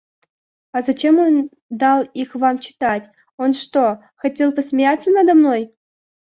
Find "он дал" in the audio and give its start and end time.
1.19-2.01